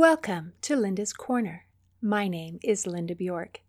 Welcome 0.00 0.54
to 0.62 0.76
Linda's 0.76 1.12
Corner. 1.12 1.66
My 2.00 2.26
name 2.26 2.58
is 2.62 2.86
Linda 2.86 3.14
Bjork. 3.14 3.60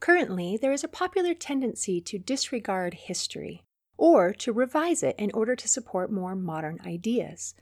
Currently, 0.00 0.58
there 0.58 0.70
is 0.70 0.84
a 0.84 0.86
popular 0.86 1.32
tendency 1.32 1.98
to 2.02 2.18
disregard 2.18 2.92
history 2.92 3.62
or 3.96 4.34
to 4.34 4.52
revise 4.52 5.02
it 5.02 5.16
in 5.16 5.30
order 5.32 5.56
to 5.56 5.66
support 5.66 6.12
more 6.12 6.36
modern 6.36 6.78
ideas. 6.84 7.54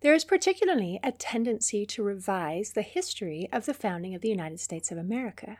There 0.00 0.14
is 0.14 0.24
particularly 0.24 1.00
a 1.02 1.10
tendency 1.10 1.84
to 1.86 2.04
revise 2.04 2.70
the 2.70 2.82
history 2.82 3.48
of 3.52 3.66
the 3.66 3.74
founding 3.74 4.14
of 4.14 4.20
the 4.20 4.28
United 4.28 4.60
States 4.60 4.92
of 4.92 4.98
America, 4.98 5.58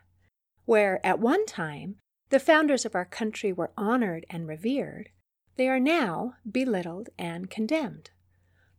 where 0.65 1.05
at 1.05 1.19
one 1.19 1.45
time 1.45 1.97
the 2.31 2.39
founders 2.39 2.85
of 2.85 2.95
our 2.95 3.05
country 3.05 3.53
were 3.53 3.73
honored 3.77 4.25
and 4.31 4.47
revered, 4.47 5.09
they 5.57 5.69
are 5.69 5.81
now 5.81 6.35
belittled 6.49 7.09
and 7.19 7.51
condemned. 7.51 8.11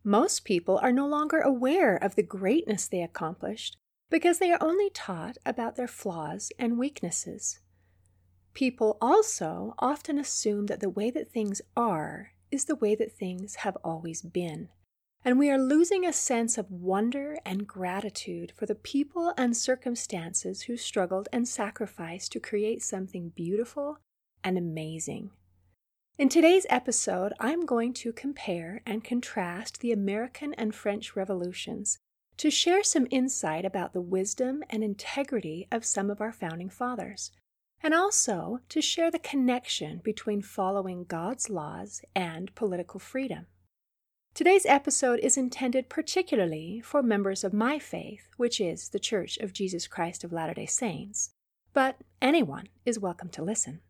Most 0.08 0.46
people 0.46 0.78
are 0.78 0.90
no 0.90 1.06
longer 1.06 1.38
aware 1.40 1.94
of 1.94 2.14
the 2.14 2.22
greatness 2.22 2.88
they 2.88 3.02
accomplished 3.02 3.76
because 4.08 4.38
they 4.38 4.50
are 4.50 4.62
only 4.62 4.88
taught 4.88 5.36
about 5.44 5.76
their 5.76 5.86
flaws 5.86 6.50
and 6.58 6.78
weaknesses. 6.78 7.60
People 8.54 8.96
also 9.02 9.74
often 9.78 10.18
assume 10.18 10.64
that 10.64 10.80
the 10.80 10.88
way 10.88 11.10
that 11.10 11.30
things 11.30 11.60
are 11.76 12.30
is 12.50 12.64
the 12.64 12.74
way 12.74 12.94
that 12.94 13.12
things 13.12 13.56
have 13.56 13.76
always 13.84 14.22
been. 14.22 14.70
And 15.26 15.38
we 15.38 15.50
are 15.50 15.58
losing 15.58 16.06
a 16.06 16.12
sense 16.14 16.56
of 16.56 16.70
wonder 16.70 17.36
and 17.44 17.66
gratitude 17.66 18.54
for 18.56 18.64
the 18.64 18.74
people 18.74 19.34
and 19.36 19.54
circumstances 19.54 20.62
who 20.62 20.78
struggled 20.78 21.28
and 21.34 21.46
sacrificed 21.46 22.32
to 22.32 22.40
create 22.40 22.82
something 22.82 23.28
beautiful 23.36 23.98
and 24.42 24.56
amazing. 24.56 25.32
In 26.18 26.28
today's 26.28 26.66
episode, 26.68 27.32
I'm 27.38 27.64
going 27.64 27.92
to 27.94 28.12
compare 28.12 28.82
and 28.84 29.04
contrast 29.04 29.78
the 29.78 29.92
American 29.92 30.52
and 30.54 30.74
French 30.74 31.14
revolutions 31.14 32.00
to 32.38 32.50
share 32.50 32.82
some 32.82 33.06
insight 33.12 33.64
about 33.64 33.92
the 33.92 34.00
wisdom 34.00 34.64
and 34.68 34.82
integrity 34.82 35.68
of 35.70 35.84
some 35.84 36.10
of 36.10 36.20
our 36.20 36.32
founding 36.32 36.70
fathers, 36.70 37.30
and 37.84 37.94
also 37.94 38.58
to 38.68 38.82
share 38.82 39.12
the 39.12 39.20
connection 39.20 40.00
between 40.02 40.42
following 40.42 41.04
God's 41.04 41.48
laws 41.48 42.02
and 42.16 42.52
political 42.56 42.98
freedom. 42.98 43.46
Today's 44.34 44.66
episode 44.66 45.20
is 45.20 45.36
intended 45.36 45.88
particularly 45.88 46.80
for 46.84 47.00
members 47.00 47.44
of 47.44 47.52
my 47.52 47.78
faith, 47.78 48.28
which 48.36 48.60
is 48.60 48.88
the 48.88 48.98
Church 48.98 49.38
of 49.38 49.52
Jesus 49.52 49.86
Christ 49.86 50.24
of 50.24 50.32
Latter 50.32 50.54
day 50.54 50.66
Saints, 50.66 51.30
but 51.72 51.98
anyone 52.20 52.66
is 52.84 52.98
welcome 52.98 53.28
to 53.28 53.44
listen. 53.44 53.82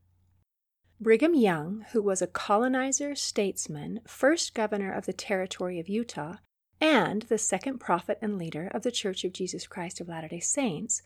Brigham 1.00 1.34
Young, 1.34 1.86
who 1.92 2.02
was 2.02 2.20
a 2.20 2.26
colonizer, 2.26 3.14
statesman, 3.14 4.00
first 4.04 4.52
governor 4.52 4.92
of 4.92 5.06
the 5.06 5.12
territory 5.12 5.78
of 5.78 5.88
Utah, 5.88 6.38
and 6.80 7.22
the 7.22 7.38
second 7.38 7.78
prophet 7.78 8.18
and 8.20 8.36
leader 8.36 8.68
of 8.74 8.82
the 8.82 8.90
Church 8.90 9.22
of 9.22 9.32
Jesus 9.32 9.68
Christ 9.68 10.00
of 10.00 10.08
Latter 10.08 10.26
day 10.26 10.40
Saints, 10.40 11.02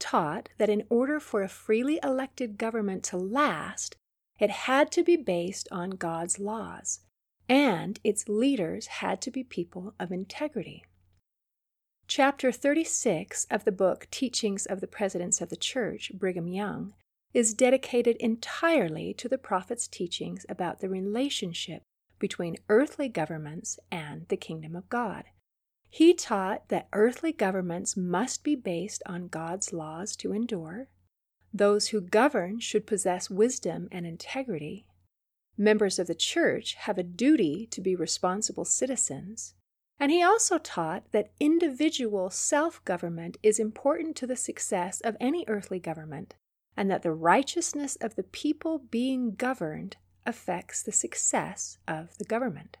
taught 0.00 0.48
that 0.58 0.68
in 0.68 0.82
order 0.90 1.20
for 1.20 1.42
a 1.42 1.48
freely 1.48 2.00
elected 2.02 2.58
government 2.58 3.04
to 3.04 3.16
last, 3.16 3.94
it 4.40 4.50
had 4.50 4.90
to 4.90 5.04
be 5.04 5.16
based 5.16 5.68
on 5.70 5.90
God's 5.90 6.40
laws, 6.40 7.00
and 7.48 8.00
its 8.02 8.28
leaders 8.28 8.86
had 8.86 9.22
to 9.22 9.30
be 9.30 9.44
people 9.44 9.94
of 10.00 10.10
integrity. 10.10 10.84
Chapter 12.08 12.50
36 12.50 13.46
of 13.48 13.62
the 13.62 13.72
book 13.72 14.08
Teachings 14.10 14.66
of 14.66 14.80
the 14.80 14.88
Presidents 14.88 15.40
of 15.40 15.50
the 15.50 15.56
Church, 15.56 16.10
Brigham 16.14 16.48
Young, 16.48 16.94
is 17.36 17.52
dedicated 17.52 18.16
entirely 18.16 19.12
to 19.12 19.28
the 19.28 19.36
prophet's 19.36 19.86
teachings 19.86 20.46
about 20.48 20.80
the 20.80 20.88
relationship 20.88 21.82
between 22.18 22.56
earthly 22.70 23.10
governments 23.10 23.78
and 23.92 24.26
the 24.28 24.38
kingdom 24.38 24.74
of 24.74 24.88
God. 24.88 25.24
He 25.90 26.14
taught 26.14 26.70
that 26.70 26.88
earthly 26.94 27.32
governments 27.32 27.94
must 27.94 28.42
be 28.42 28.56
based 28.56 29.02
on 29.04 29.28
God's 29.28 29.74
laws 29.74 30.16
to 30.16 30.32
endure. 30.32 30.88
Those 31.52 31.88
who 31.88 32.00
govern 32.00 32.58
should 32.58 32.86
possess 32.86 33.28
wisdom 33.28 33.88
and 33.92 34.06
integrity. 34.06 34.86
Members 35.58 35.98
of 35.98 36.06
the 36.06 36.14
church 36.14 36.72
have 36.72 36.96
a 36.96 37.02
duty 37.02 37.66
to 37.66 37.82
be 37.82 37.94
responsible 37.94 38.64
citizens. 38.64 39.52
And 40.00 40.10
he 40.10 40.22
also 40.22 40.56
taught 40.56 41.12
that 41.12 41.32
individual 41.38 42.30
self 42.30 42.82
government 42.86 43.36
is 43.42 43.58
important 43.58 44.16
to 44.16 44.26
the 44.26 44.36
success 44.36 45.02
of 45.02 45.18
any 45.20 45.44
earthly 45.46 45.78
government 45.78 46.34
and 46.76 46.90
that 46.90 47.02
the 47.02 47.12
righteousness 47.12 47.96
of 47.96 48.16
the 48.16 48.22
people 48.22 48.78
being 48.90 49.34
governed 49.34 49.96
affects 50.26 50.82
the 50.82 50.92
success 50.92 51.78
of 51.88 52.18
the 52.18 52.24
government. 52.24 52.76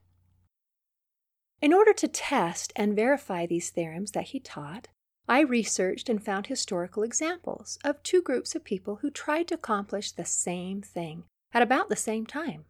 In 1.62 1.72
order 1.72 1.92
to 1.94 2.08
test 2.08 2.72
and 2.76 2.94
verify 2.94 3.46
these 3.46 3.70
theorems 3.70 4.10
that 4.12 4.28
he 4.28 4.40
taught, 4.40 4.88
I 5.28 5.40
researched 5.40 6.08
and 6.08 6.22
found 6.22 6.46
historical 6.46 7.02
examples 7.02 7.78
of 7.82 8.02
two 8.02 8.22
groups 8.22 8.54
of 8.54 8.62
people 8.62 8.96
who 8.96 9.10
tried 9.10 9.48
to 9.48 9.54
accomplish 9.54 10.12
the 10.12 10.24
same 10.24 10.82
thing 10.82 11.24
at 11.52 11.62
about 11.62 11.88
the 11.88 11.96
same 11.96 12.26
time. 12.26 12.66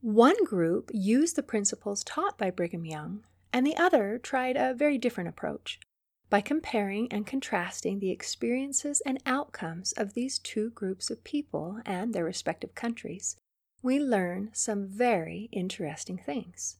One 0.00 0.44
group 0.44 0.90
used 0.92 1.34
the 1.34 1.42
principles 1.42 2.04
taught 2.04 2.38
by 2.38 2.50
Brigham 2.50 2.84
Young, 2.84 3.24
and 3.52 3.66
the 3.66 3.76
other 3.76 4.18
tried 4.18 4.56
a 4.56 4.74
very 4.74 4.98
different 4.98 5.28
approach. 5.28 5.80
By 6.30 6.42
comparing 6.42 7.10
and 7.10 7.26
contrasting 7.26 8.00
the 8.00 8.10
experiences 8.10 9.00
and 9.06 9.22
outcomes 9.24 9.92
of 9.92 10.12
these 10.12 10.38
two 10.38 10.70
groups 10.70 11.10
of 11.10 11.24
people 11.24 11.80
and 11.86 12.12
their 12.12 12.24
respective 12.24 12.74
countries, 12.74 13.36
we 13.82 13.98
learn 13.98 14.50
some 14.52 14.86
very 14.86 15.48
interesting 15.52 16.18
things. 16.18 16.76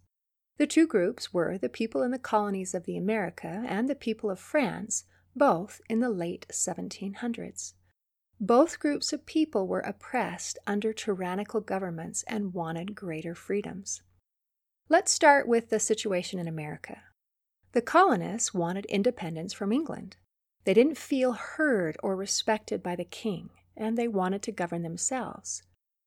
The 0.59 0.66
two 0.66 0.86
groups 0.86 1.32
were 1.32 1.56
the 1.56 1.70
people 1.70 2.03
in 2.03 2.10
the 2.10 2.19
colonies 2.19 2.75
of 2.75 2.84
the 2.84 2.98
America 2.98 3.64
and 3.66 3.88
the 3.88 3.94
people 3.94 4.31
of 4.31 4.38
France, 4.38 5.04
both 5.34 5.80
in 5.88 6.00
the 6.00 6.10
late 6.10 6.47
1700s. 6.53 7.72
Both 8.41 8.80
groups 8.80 9.12
of 9.12 9.25
people 9.25 9.66
were 9.66 9.80
oppressed 9.80 10.59
under 10.66 10.92
tyrannical 10.92 11.60
governments 11.60 12.22
and 12.28 12.53
wanted 12.53 12.94
greater 12.94 13.34
freedoms. 13.34 14.03
Let's 14.88 15.10
start 15.10 15.48
with 15.48 15.70
the 15.70 15.80
situation 15.80 16.38
in 16.38 16.48
America. 16.48 17.03
The 17.73 17.83
colonists 17.83 18.55
wanted 18.55 18.87
independence 18.87 19.53
from 19.53 19.73
England. 19.73 20.17
They 20.65 20.75
didn't 20.75 20.99
feel 20.99 21.33
heard 21.33 21.97
or 22.03 22.17
respected 22.17 22.83
by 22.83 22.97
the 22.97 23.05
king, 23.05 23.51
and 23.77 23.97
they 23.97 24.09
wanted 24.09 24.43
to 24.43 24.53
govern 24.53 24.83
themselves. 24.83 25.62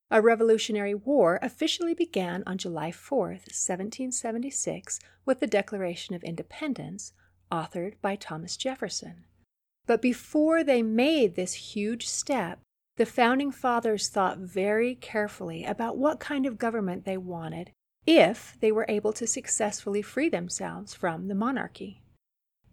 A 0.10 0.22
Revolutionary 0.22 0.94
War 0.94 1.40
officially 1.42 1.94
began 1.94 2.44
on 2.46 2.58
July 2.58 2.92
4, 2.92 3.28
1776, 3.28 5.00
with 5.26 5.40
the 5.40 5.48
Declaration 5.48 6.16
of 6.16 6.24
Independence, 6.24 7.14
authored 7.52 7.94
by 8.02 8.16
Thomas 8.16 8.58
Jefferson. 8.58 9.24
But 9.86 10.02
before 10.02 10.64
they 10.64 10.84
made 10.84 11.36
this 11.36 11.54
huge 11.54 12.08
step, 12.08 12.60
the 12.98 13.06
Founding 13.06 13.52
Fathers 13.52 14.10
thought 14.10 14.38
very 14.38 14.96
carefully 14.96 15.64
about 15.64 15.98
what 15.98 16.20
kind 16.20 16.46
of 16.46 16.58
government 16.58 17.06
they 17.06 17.18
wanted 17.18 17.72
if 18.06 18.58
they 18.60 18.72
were 18.72 18.86
able 18.90 19.14
to 19.14 19.28
successfully 19.28 20.02
free 20.02 20.30
themselves 20.30 20.94
from 20.94 21.28
the 21.28 21.36
monarchy. 21.36 22.02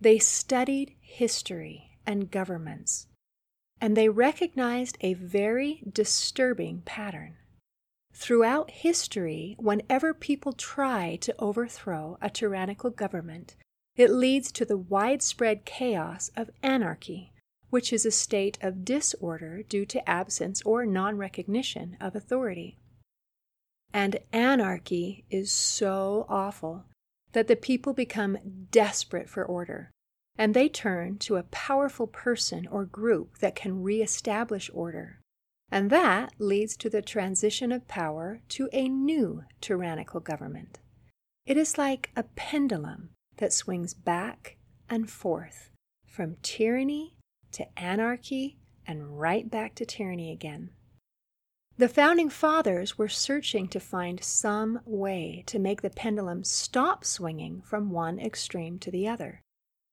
They 0.00 0.18
studied 0.18 0.94
history 1.00 1.98
and 2.06 2.30
governments, 2.30 3.08
and 3.80 3.96
they 3.96 4.08
recognized 4.08 4.96
a 5.00 5.14
very 5.14 5.82
disturbing 5.92 6.82
pattern. 6.82 7.36
Throughout 8.14 8.70
history, 8.70 9.54
whenever 9.58 10.14
people 10.14 10.52
try 10.52 11.16
to 11.16 11.34
overthrow 11.38 12.18
a 12.20 12.30
tyrannical 12.30 12.90
government, 12.90 13.54
it 13.96 14.10
leads 14.10 14.50
to 14.52 14.64
the 14.64 14.78
widespread 14.78 15.64
chaos 15.64 16.30
of 16.36 16.50
anarchy, 16.62 17.32
which 17.70 17.92
is 17.92 18.06
a 18.06 18.10
state 18.10 18.58
of 18.62 18.84
disorder 18.84 19.62
due 19.62 19.84
to 19.86 20.08
absence 20.08 20.62
or 20.62 20.86
non 20.86 21.16
recognition 21.16 21.96
of 22.00 22.16
authority. 22.16 22.78
And 23.92 24.18
anarchy 24.32 25.24
is 25.30 25.50
so 25.50 26.26
awful 26.28 26.84
that 27.32 27.48
the 27.48 27.56
people 27.56 27.92
become 27.92 28.38
desperate 28.70 29.28
for 29.28 29.44
order, 29.44 29.90
and 30.36 30.54
they 30.54 30.68
turn 30.68 31.18
to 31.18 31.36
a 31.36 31.42
powerful 31.44 32.06
person 32.06 32.66
or 32.66 32.84
group 32.84 33.38
that 33.38 33.54
can 33.54 33.82
reestablish 33.82 34.70
order. 34.72 35.20
And 35.70 35.90
that 35.90 36.32
leads 36.38 36.76
to 36.78 36.88
the 36.88 37.02
transition 37.02 37.72
of 37.72 37.88
power 37.88 38.40
to 38.50 38.68
a 38.72 38.88
new 38.88 39.44
tyrannical 39.60 40.20
government. 40.20 40.78
It 41.44 41.56
is 41.56 41.78
like 41.78 42.10
a 42.16 42.22
pendulum 42.22 43.10
that 43.36 43.52
swings 43.52 43.94
back 43.94 44.56
and 44.88 45.10
forth 45.10 45.70
from 46.06 46.36
tyranny 46.42 47.16
to 47.52 47.66
anarchy 47.78 48.58
and 48.86 49.18
right 49.18 49.50
back 49.50 49.74
to 49.76 49.84
tyranny 49.84 50.32
again. 50.32 50.70
The 51.78 51.88
founding 51.88 52.28
fathers 52.28 52.98
were 52.98 53.08
searching 53.08 53.68
to 53.68 53.78
find 53.78 54.22
some 54.22 54.80
way 54.84 55.44
to 55.46 55.60
make 55.60 55.80
the 55.80 55.90
pendulum 55.90 56.42
stop 56.42 57.04
swinging 57.04 57.62
from 57.62 57.92
one 57.92 58.18
extreme 58.18 58.80
to 58.80 58.90
the 58.90 59.06
other. 59.06 59.42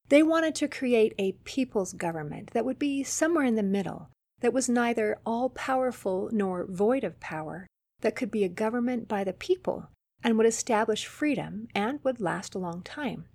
They 0.09 0.23
wanted 0.23 0.55
to 0.55 0.67
create 0.67 1.13
a 1.19 1.33
people's 1.43 1.93
government 1.93 2.49
that 2.53 2.65
would 2.65 2.79
be 2.79 3.03
somewhere 3.03 3.45
in 3.45 3.53
the 3.53 3.61
middle, 3.61 4.09
that 4.39 4.51
was 4.51 4.67
neither 4.67 5.19
all 5.27 5.49
powerful 5.49 6.29
nor 6.31 6.65
void 6.65 7.03
of 7.03 7.19
power, 7.19 7.67
that 8.01 8.15
could 8.15 8.31
be 8.31 8.43
a 8.43 8.49
government 8.49 9.07
by 9.07 9.23
the 9.23 9.33
people 9.33 9.89
and 10.23 10.39
would 10.39 10.47
establish 10.47 11.05
freedom 11.05 11.67
and 11.75 12.03
would 12.03 12.19
last 12.19 12.55
a 12.55 12.59
long 12.59 12.81
time. 12.81 13.25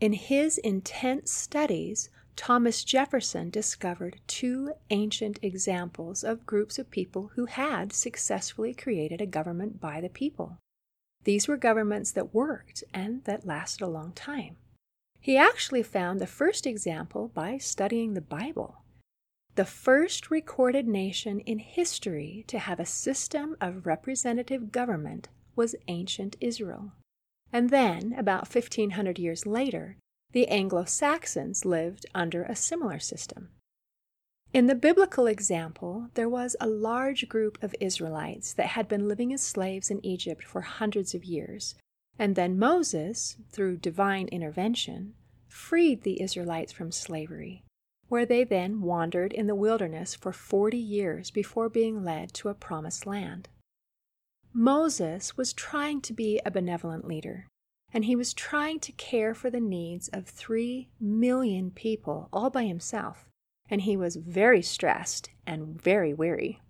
In 0.00 0.14
his 0.14 0.56
intense 0.56 1.30
studies, 1.30 2.08
Thomas 2.38 2.84
Jefferson 2.84 3.50
discovered 3.50 4.20
two 4.28 4.72
ancient 4.90 5.40
examples 5.42 6.22
of 6.22 6.46
groups 6.46 6.78
of 6.78 6.88
people 6.88 7.32
who 7.34 7.46
had 7.46 7.92
successfully 7.92 8.72
created 8.72 9.20
a 9.20 9.26
government 9.26 9.80
by 9.80 10.00
the 10.00 10.08
people. 10.08 10.56
These 11.24 11.48
were 11.48 11.56
governments 11.56 12.12
that 12.12 12.32
worked 12.32 12.84
and 12.94 13.24
that 13.24 13.44
lasted 13.44 13.84
a 13.84 13.88
long 13.88 14.12
time. 14.12 14.56
He 15.20 15.36
actually 15.36 15.82
found 15.82 16.20
the 16.20 16.28
first 16.28 16.64
example 16.64 17.26
by 17.34 17.58
studying 17.58 18.14
the 18.14 18.20
Bible. 18.20 18.82
The 19.56 19.64
first 19.64 20.30
recorded 20.30 20.86
nation 20.86 21.40
in 21.40 21.58
history 21.58 22.44
to 22.46 22.60
have 22.60 22.78
a 22.78 22.86
system 22.86 23.56
of 23.60 23.84
representative 23.84 24.70
government 24.70 25.28
was 25.56 25.74
ancient 25.88 26.36
Israel. 26.40 26.92
And 27.52 27.70
then, 27.70 28.14
about 28.16 28.42
1500 28.42 29.18
years 29.18 29.44
later, 29.44 29.96
the 30.32 30.48
Anglo 30.48 30.84
Saxons 30.84 31.64
lived 31.64 32.06
under 32.14 32.42
a 32.42 32.56
similar 32.56 32.98
system. 32.98 33.48
In 34.52 34.66
the 34.66 34.74
biblical 34.74 35.26
example, 35.26 36.08
there 36.14 36.28
was 36.28 36.56
a 36.60 36.66
large 36.66 37.28
group 37.28 37.62
of 37.62 37.74
Israelites 37.80 38.52
that 38.54 38.68
had 38.68 38.88
been 38.88 39.08
living 39.08 39.32
as 39.32 39.42
slaves 39.42 39.90
in 39.90 40.04
Egypt 40.04 40.42
for 40.42 40.62
hundreds 40.62 41.14
of 41.14 41.24
years, 41.24 41.74
and 42.18 42.34
then 42.34 42.58
Moses, 42.58 43.36
through 43.50 43.76
divine 43.76 44.28
intervention, 44.28 45.14
freed 45.46 46.02
the 46.02 46.20
Israelites 46.22 46.72
from 46.72 46.92
slavery, 46.92 47.62
where 48.08 48.26
they 48.26 48.42
then 48.42 48.80
wandered 48.80 49.32
in 49.32 49.46
the 49.46 49.54
wilderness 49.54 50.14
for 50.14 50.32
forty 50.32 50.78
years 50.78 51.30
before 51.30 51.68
being 51.68 52.04
led 52.04 52.32
to 52.34 52.48
a 52.48 52.54
promised 52.54 53.06
land. 53.06 53.48
Moses 54.52 55.36
was 55.36 55.52
trying 55.52 56.00
to 56.00 56.12
be 56.14 56.40
a 56.44 56.50
benevolent 56.50 57.06
leader, 57.06 57.46
and 57.92 58.04
he 58.04 58.16
was 58.16 58.34
trying 58.34 58.78
to 58.80 58.92
care 58.92 59.34
for 59.34 59.50
the 59.50 59.60
needs 59.60 60.08
of 60.08 60.26
three 60.26 60.88
million 61.00 61.70
people 61.70 62.28
all 62.32 62.50
by 62.50 62.64
himself, 62.64 63.28
and 63.70 63.82
he 63.82 63.96
was 63.96 64.16
very 64.16 64.62
stressed 64.62 65.30
and 65.46 65.80
very 65.80 66.12
weary. 66.12 66.60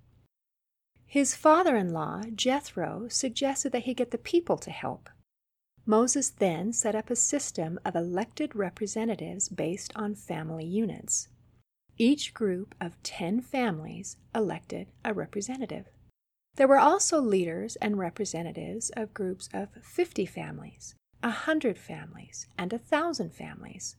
His 1.07 1.35
father 1.35 1.75
in 1.75 1.93
law, 1.93 2.23
Jethro, 2.35 3.09
suggested 3.09 3.73
that 3.73 3.85
he 3.85 3.95
get 3.95 4.11
the 4.11 4.19
people 4.19 4.59
to 4.59 4.71
help. 4.71 5.09
Moses 5.87 6.29
then 6.29 6.73
set 6.73 6.95
up 6.95 7.09
a 7.09 7.17
system 7.17 7.81
of 7.83 7.97
elected 7.97 8.55
representatives 8.55 9.49
based 9.49 9.91
on 9.97 10.15
family 10.15 10.67
units. 10.67 11.29
Each 11.97 12.35
group 12.35 12.75
of 12.79 13.03
10 13.03 13.41
families 13.41 14.19
elected 14.35 14.89
a 15.03 15.15
representative. 15.15 15.87
There 16.57 16.69
were 16.69 16.79
also 16.79 17.21
leaders 17.21 17.77
and 17.77 17.99
representatives 17.99 18.91
of 18.97 19.15
groups 19.15 19.49
of 19.55 19.71
50 19.83 20.27
families, 20.27 20.95
a 21.23 21.31
hundred 21.31 21.79
families, 21.79 22.47
and 22.57 22.73
a 22.73 22.79
thousand 22.79 23.35
families. 23.35 23.97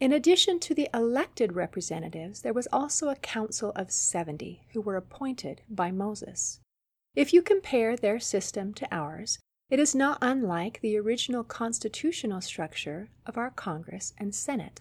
In 0.00 0.12
addition 0.12 0.58
to 0.60 0.74
the 0.74 0.88
elected 0.92 1.52
representatives, 1.52 2.40
there 2.40 2.52
was 2.52 2.68
also 2.72 3.08
a 3.08 3.16
council 3.16 3.72
of 3.76 3.92
70 3.92 4.64
who 4.72 4.80
were 4.80 4.96
appointed 4.96 5.62
by 5.68 5.90
Moses. 5.90 6.60
If 7.14 7.32
you 7.32 7.42
compare 7.42 7.96
their 7.96 8.18
system 8.18 8.74
to 8.74 8.88
ours, 8.92 9.38
it 9.70 9.78
is 9.78 9.94
not 9.94 10.18
unlike 10.20 10.80
the 10.80 10.98
original 10.98 11.44
constitutional 11.44 12.40
structure 12.40 13.10
of 13.26 13.38
our 13.38 13.50
Congress 13.50 14.12
and 14.18 14.34
Senate. 14.34 14.80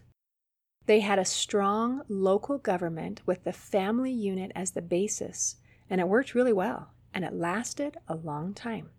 They 0.85 1.01
had 1.01 1.19
a 1.19 1.25
strong 1.25 2.01
local 2.09 2.57
government 2.57 3.21
with 3.25 3.43
the 3.43 3.53
family 3.53 4.11
unit 4.11 4.51
as 4.55 4.71
the 4.71 4.81
basis, 4.81 5.57
and 5.89 6.01
it 6.01 6.07
worked 6.07 6.35
really 6.35 6.53
well, 6.53 6.91
and 7.13 7.23
it 7.23 7.33
lasted 7.33 7.97
a 8.07 8.15
long 8.15 8.53
time. 8.53 8.89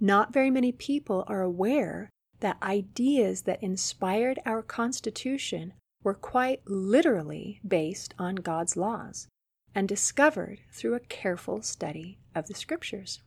Not 0.00 0.32
very 0.32 0.50
many 0.50 0.72
people 0.72 1.24
are 1.28 1.42
aware 1.42 2.08
that 2.40 2.62
ideas 2.62 3.42
that 3.42 3.62
inspired 3.62 4.38
our 4.46 4.62
Constitution 4.62 5.74
were 6.02 6.14
quite 6.14 6.62
literally 6.66 7.60
based 7.66 8.14
on 8.18 8.36
God's 8.36 8.76
laws 8.76 9.28
and 9.74 9.86
discovered 9.86 10.60
through 10.72 10.94
a 10.94 11.00
careful 11.00 11.60
study 11.60 12.18
of 12.34 12.46
the 12.46 12.54
Scriptures. 12.54 13.20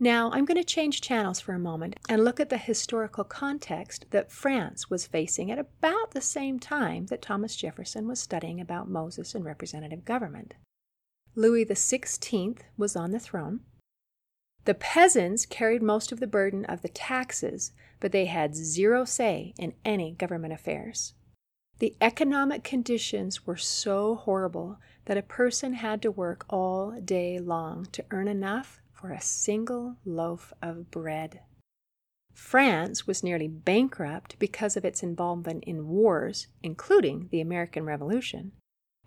Now, 0.00 0.32
I'm 0.32 0.44
going 0.44 0.56
to 0.56 0.64
change 0.64 1.00
channels 1.00 1.38
for 1.38 1.52
a 1.54 1.58
moment 1.58 2.00
and 2.08 2.24
look 2.24 2.40
at 2.40 2.48
the 2.48 2.58
historical 2.58 3.22
context 3.22 4.06
that 4.10 4.32
France 4.32 4.90
was 4.90 5.06
facing 5.06 5.52
at 5.52 5.58
about 5.58 6.10
the 6.10 6.20
same 6.20 6.58
time 6.58 7.06
that 7.06 7.22
Thomas 7.22 7.54
Jefferson 7.54 8.08
was 8.08 8.18
studying 8.18 8.60
about 8.60 8.90
Moses 8.90 9.36
and 9.36 9.44
representative 9.44 10.04
government. 10.04 10.54
Louis 11.36 11.64
XVI 11.64 12.58
was 12.76 12.96
on 12.96 13.12
the 13.12 13.20
throne, 13.20 13.60
the 14.64 14.74
peasants 14.74 15.44
carried 15.44 15.82
most 15.82 16.10
of 16.10 16.20
the 16.20 16.26
burden 16.26 16.64
of 16.64 16.82
the 16.82 16.88
taxes, 16.88 17.72
but 18.00 18.12
they 18.12 18.26
had 18.26 18.54
zero 18.54 19.04
say 19.04 19.52
in 19.58 19.74
any 19.84 20.12
government 20.12 20.52
affairs. 20.52 21.14
The 21.80 21.96
economic 22.00 22.64
conditions 22.64 23.46
were 23.46 23.56
so 23.56 24.14
horrible 24.14 24.78
that 25.06 25.18
a 25.18 25.22
person 25.22 25.74
had 25.74 26.00
to 26.02 26.10
work 26.10 26.46
all 26.48 26.92
day 27.00 27.38
long 27.38 27.86
to 27.92 28.04
earn 28.10 28.28
enough 28.28 28.80
for 28.92 29.10
a 29.10 29.20
single 29.20 29.96
loaf 30.04 30.52
of 30.62 30.90
bread. 30.90 31.40
France 32.32 33.06
was 33.06 33.22
nearly 33.22 33.48
bankrupt 33.48 34.38
because 34.38 34.76
of 34.76 34.84
its 34.84 35.02
involvement 35.02 35.62
in 35.64 35.88
wars, 35.88 36.46
including 36.62 37.28
the 37.30 37.40
American 37.40 37.84
Revolution, 37.84 38.52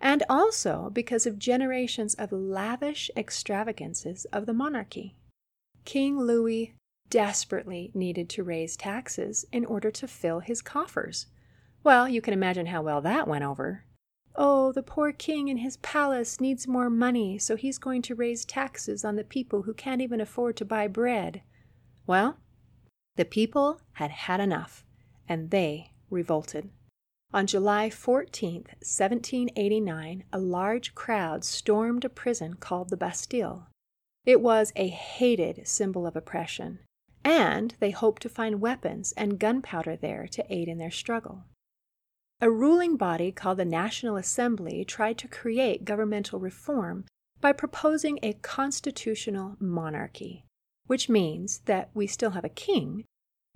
and 0.00 0.22
also 0.28 0.90
because 0.92 1.26
of 1.26 1.38
generations 1.38 2.14
of 2.14 2.32
lavish 2.32 3.10
extravagances 3.16 4.24
of 4.26 4.46
the 4.46 4.54
monarchy. 4.54 5.16
King 5.84 6.18
Louis 6.18 6.74
desperately 7.10 7.90
needed 7.94 8.28
to 8.30 8.42
raise 8.42 8.76
taxes 8.76 9.44
in 9.52 9.64
order 9.64 9.90
to 9.90 10.06
fill 10.06 10.40
his 10.40 10.62
coffers. 10.62 11.26
Well, 11.82 12.08
you 12.08 12.20
can 12.20 12.34
imagine 12.34 12.66
how 12.66 12.82
well 12.82 13.00
that 13.00 13.26
went 13.28 13.44
over. 13.44 13.84
Oh, 14.34 14.72
the 14.72 14.82
poor 14.82 15.10
king 15.12 15.48
in 15.48 15.58
his 15.58 15.78
palace 15.78 16.40
needs 16.40 16.68
more 16.68 16.90
money, 16.90 17.38
so 17.38 17.56
he's 17.56 17.78
going 17.78 18.02
to 18.02 18.14
raise 18.14 18.44
taxes 18.44 19.04
on 19.04 19.16
the 19.16 19.24
people 19.24 19.62
who 19.62 19.74
can't 19.74 20.02
even 20.02 20.20
afford 20.20 20.56
to 20.58 20.64
buy 20.64 20.86
bread. 20.86 21.42
Well, 22.06 22.38
the 23.16 23.24
people 23.24 23.80
had 23.94 24.10
had 24.10 24.40
enough, 24.40 24.84
and 25.28 25.50
they 25.50 25.92
revolted. 26.10 26.70
On 27.34 27.46
July 27.46 27.90
14, 27.90 28.64
1789, 28.78 30.24
a 30.32 30.38
large 30.38 30.94
crowd 30.94 31.44
stormed 31.44 32.04
a 32.04 32.08
prison 32.08 32.54
called 32.54 32.90
the 32.90 32.96
Bastille. 32.96 33.66
It 34.28 34.42
was 34.42 34.74
a 34.76 34.88
hated 34.88 35.66
symbol 35.66 36.06
of 36.06 36.14
oppression, 36.14 36.80
and 37.24 37.74
they 37.80 37.92
hoped 37.92 38.20
to 38.20 38.28
find 38.28 38.60
weapons 38.60 39.12
and 39.16 39.38
gunpowder 39.38 39.96
there 39.96 40.26
to 40.26 40.44
aid 40.52 40.68
in 40.68 40.76
their 40.76 40.90
struggle. 40.90 41.44
A 42.42 42.50
ruling 42.50 42.98
body 42.98 43.32
called 43.32 43.56
the 43.56 43.64
National 43.64 44.18
Assembly 44.18 44.84
tried 44.84 45.16
to 45.16 45.28
create 45.28 45.86
governmental 45.86 46.38
reform 46.38 47.06
by 47.40 47.54
proposing 47.54 48.18
a 48.22 48.34
constitutional 48.34 49.56
monarchy, 49.60 50.44
which 50.86 51.08
means 51.08 51.60
that 51.60 51.88
we 51.94 52.06
still 52.06 52.32
have 52.32 52.44
a 52.44 52.50
king, 52.50 53.06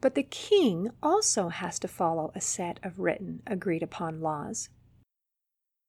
but 0.01 0.15
the 0.15 0.23
king 0.23 0.89
also 1.03 1.51
has 1.51 1.79
to 1.81 1.87
follow 1.87 2.33
a 2.35 2.41
set 2.41 2.81
of 2.83 2.99
written, 2.99 3.43
agreed 3.47 3.83
upon 3.83 4.23
laws. 4.23 4.71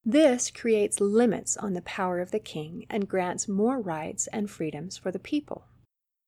This 0.05 0.51
creates 0.51 0.99
limits 0.99 1.55
on 1.55 1.73
the 1.73 1.81
power 1.81 2.19
of 2.19 2.31
the 2.31 2.39
king 2.39 2.85
and 2.89 3.07
grants 3.07 3.47
more 3.47 3.79
rights 3.79 4.27
and 4.27 4.49
freedoms 4.49 4.97
for 4.97 5.11
the 5.11 5.19
people. 5.19 5.65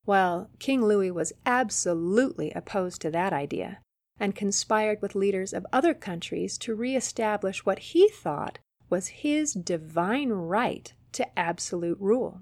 Well, 0.05 0.49
King 0.59 0.83
Louis 0.83 1.11
was 1.11 1.33
absolutely 1.45 2.51
opposed 2.51 3.01
to 3.01 3.11
that 3.11 3.33
idea 3.33 3.79
and 4.17 4.35
conspired 4.35 5.01
with 5.01 5.15
leaders 5.15 5.51
of 5.51 5.65
other 5.73 5.93
countries 5.93 6.57
to 6.59 6.75
reestablish 6.75 7.65
what 7.65 7.79
he 7.79 8.07
thought 8.07 8.59
was 8.89 9.07
his 9.07 9.53
divine 9.53 10.29
right 10.29 10.93
to 11.11 11.37
absolute 11.37 11.99
rule. 11.99 12.41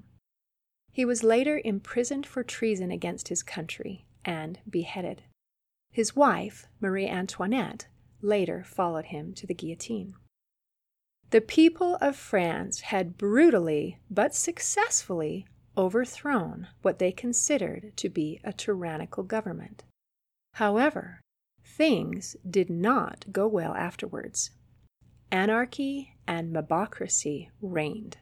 He 0.92 1.06
was 1.06 1.24
later 1.24 1.60
imprisoned 1.64 2.28
for 2.28 2.44
treason 2.44 2.92
against 2.92 3.30
his 3.30 3.42
country 3.42 4.06
and 4.24 4.60
beheaded. 4.70 5.24
His 5.90 6.16
wife, 6.16 6.68
Marie 6.80 7.08
Antoinette, 7.08 7.88
later 8.22 8.64
followed 8.64 9.06
him 9.06 9.34
to 9.34 9.48
the 9.48 9.56
guillotine. 9.56 10.16
The 11.34 11.42
people 11.42 11.98
of 12.00 12.16
France 12.16 12.82
had 12.82 13.18
brutally 13.18 13.98
but 14.08 14.36
successfully 14.36 15.48
overthrown 15.76 16.68
what 16.84 17.00
they 17.00 17.12
considered 17.12 17.98
to 17.98 18.08
be 18.08 18.40
a 18.44 18.54
tyrannical 18.54 19.24
government. 19.24 19.84
However, 20.54 21.22
things 21.66 22.36
did 22.48 22.70
not 22.70 23.26
go 23.32 23.48
well 23.48 23.74
afterwards. 23.74 24.52
Anarchy 25.32 26.14
and 26.28 26.56
mobocracy 26.56 27.50
reigned. 27.64 28.18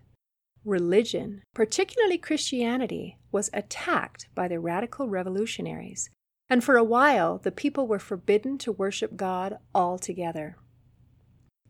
Religion, 0.63 1.43
particularly 1.53 2.17
Christianity, 2.17 3.17
was 3.29 3.49
attacked 3.51 4.29
by 4.33 4.47
the 4.47 4.61
radical 4.61 5.09
revolutionaries, 5.09 6.09
and 6.49 6.63
for 6.63 6.77
a 6.77 6.83
while 6.97 7.39
the 7.39 7.51
people 7.51 7.87
were 7.87 7.99
forbidden 7.99 8.57
to 8.59 8.71
worship 8.71 9.17
God 9.17 9.57
altogether. 9.75 10.55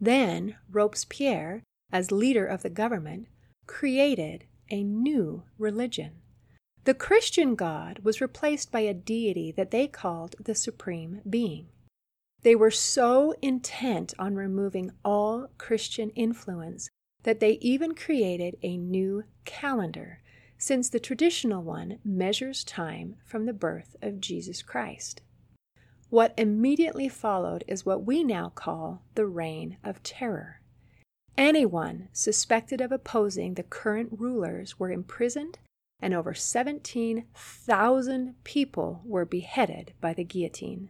Then 0.01 0.55
Robespierre, 0.72 1.62
as 1.91 2.12
leader 2.12 2.48
of 2.48 2.63
the 2.63 2.72
government, 2.72 3.27
created 3.67 4.46
a 4.72 4.84
new 4.84 5.43
religion. 5.60 6.13
The 6.86 6.96
Christian 6.96 7.53
God 7.53 8.00
was 8.00 8.20
replaced 8.20 8.72
by 8.72 8.79
a 8.79 8.96
deity 8.96 9.51
that 9.51 9.70
they 9.70 9.88
called 9.88 10.36
the 10.43 10.55
Supreme 10.55 11.22
Being. 11.29 11.67
They 12.41 12.55
were 12.55 12.72
so 12.72 13.36
intent 13.43 14.15
on 14.17 14.34
removing 14.34 14.91
all 15.05 15.50
Christian 15.60 16.10
influence 16.12 16.89
that 17.22 17.39
they 17.39 17.60
even 17.62 17.93
created 17.93 18.58
a 18.63 18.77
new 18.77 19.25
calendar, 19.46 20.24
since 20.58 20.89
the 20.89 21.00
traditional 21.00 21.62
one 21.62 22.00
measures 22.03 22.63
time 22.63 23.17
from 23.24 23.46
the 23.46 23.53
birth 23.53 23.96
of 24.01 24.20
Jesus 24.20 24.63
Christ. 24.63 25.22
What 26.12 26.36
immediately 26.38 27.08
followed 27.08 27.63
is 27.70 27.86
what 27.86 28.03
we 28.03 28.22
now 28.22 28.50
call 28.50 29.01
the 29.15 29.25
Reign 29.25 29.77
of 29.82 30.03
Terror. 30.03 30.60
Anyone 31.38 32.10
suspected 32.12 32.82
of 32.82 32.91
opposing 32.91 33.53
the 33.53 33.63
current 33.63 34.20
rulers 34.20 34.77
were 34.77 34.91
imprisoned, 34.91 35.58
and 36.01 36.13
over 36.13 36.34
17,000 36.34 38.36
people 38.44 39.01
were 39.06 39.24
beheaded 39.24 39.94
by 40.01 40.13
the 40.13 40.25
guillotine. 40.25 40.89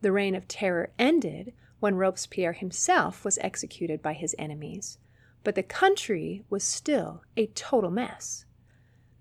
The 0.00 0.10
Reign 0.10 0.34
of 0.34 0.48
Terror 0.48 0.90
ended 0.98 1.52
when 1.80 1.96
Robespierre 1.96 2.54
himself 2.54 3.26
was 3.26 3.36
executed 3.42 4.00
by 4.00 4.14
his 4.14 4.34
enemies, 4.38 4.96
but 5.44 5.54
the 5.54 5.62
country 5.62 6.44
was 6.48 6.64
still 6.64 7.24
a 7.36 7.48
total 7.48 7.90
mess. 7.90 8.46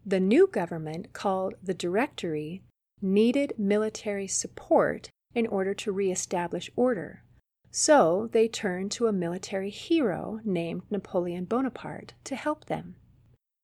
The 0.05 0.21
new 0.21 0.47
government, 0.47 1.11
called 1.11 1.55
the 1.61 1.73
Directory, 1.73 2.63
needed 3.01 3.53
military 3.57 4.27
support 4.27 5.09
in 5.33 5.47
order 5.47 5.73
to 5.73 5.91
reestablish 5.91 6.69
order. 6.75 7.23
So 7.71 8.29
they 8.31 8.47
turned 8.47 8.91
to 8.93 9.07
a 9.07 9.13
military 9.13 9.69
hero 9.69 10.39
named 10.43 10.83
Napoleon 10.89 11.45
Bonaparte 11.45 12.13
to 12.23 12.35
help 12.35 12.65
them. 12.65 12.95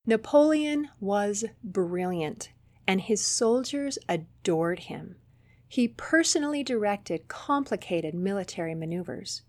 Napoleon 0.06 0.88
was 1.00 1.44
brilliant, 1.64 2.50
and 2.86 3.00
his 3.00 3.20
soldiers 3.20 3.98
adored 4.08 4.80
him. 4.80 5.16
He 5.68 5.88
personally 5.88 6.62
directed 6.62 7.26
complicated 7.26 8.14
military 8.14 8.74
maneuvers. 8.74 9.42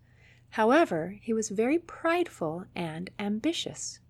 However, 0.50 1.16
he 1.22 1.32
was 1.32 1.50
very 1.50 1.78
prideful 1.78 2.64
and 2.74 3.10
ambitious. 3.18 4.00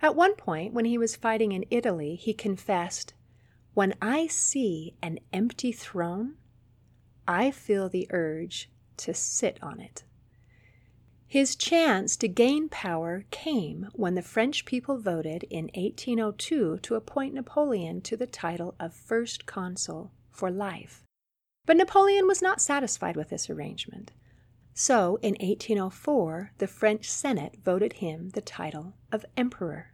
At 0.00 0.16
one 0.16 0.34
point, 0.34 0.72
when 0.74 0.84
he 0.84 0.98
was 0.98 1.14
fighting 1.14 1.52
in 1.52 1.64
Italy, 1.70 2.16
he 2.16 2.34
confessed, 2.34 3.14
When 3.78 3.94
I 4.02 4.26
see 4.26 4.96
an 5.00 5.20
empty 5.32 5.70
throne, 5.70 6.34
I 7.28 7.52
feel 7.52 7.88
the 7.88 8.08
urge 8.10 8.72
to 8.96 9.14
sit 9.14 9.56
on 9.62 9.78
it. 9.78 10.02
His 11.28 11.54
chance 11.54 12.16
to 12.16 12.26
gain 12.26 12.68
power 12.68 13.24
came 13.30 13.88
when 13.92 14.16
the 14.16 14.20
French 14.20 14.64
people 14.64 14.98
voted 14.98 15.44
in 15.44 15.66
1802 15.76 16.78
to 16.78 16.94
appoint 16.96 17.34
Napoleon 17.34 18.00
to 18.00 18.16
the 18.16 18.26
title 18.26 18.74
of 18.80 18.94
First 18.94 19.46
Consul 19.46 20.10
for 20.32 20.50
life. 20.50 21.04
But 21.64 21.76
Napoleon 21.76 22.26
was 22.26 22.42
not 22.42 22.60
satisfied 22.60 23.16
with 23.16 23.28
this 23.28 23.48
arrangement. 23.48 24.10
So, 24.74 25.20
in 25.22 25.34
1804, 25.34 26.50
the 26.58 26.66
French 26.66 27.08
Senate 27.08 27.58
voted 27.64 27.92
him 27.92 28.30
the 28.30 28.40
title 28.40 28.94
of 29.12 29.24
Emperor. 29.36 29.92